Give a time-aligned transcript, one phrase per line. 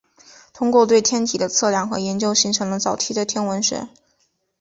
[0.51, 3.87] 通过对天体的测量和研究形成了早期的天文学。